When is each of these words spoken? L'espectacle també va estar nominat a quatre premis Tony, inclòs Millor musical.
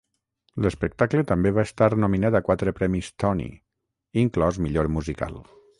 L'espectacle 0.65 1.25
també 1.33 1.51
va 1.57 1.65
estar 1.69 1.89
nominat 2.05 2.39
a 2.39 2.43
quatre 2.49 2.75
premis 2.81 3.13
Tony, 3.25 3.47
inclòs 4.25 4.63
Millor 4.67 4.95
musical. 4.99 5.43